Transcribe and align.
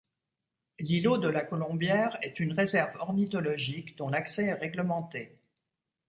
L'îlot 0.79 1.19
de 1.19 1.27
la 1.27 1.41
Colombière 1.41 2.17
est 2.23 2.39
une 2.39 2.53
réserve 2.53 2.95
ornithologique 3.01 3.95
dont 3.99 4.09
l'accès 4.09 4.45
est 4.45 4.53
réglementé. 4.55 5.37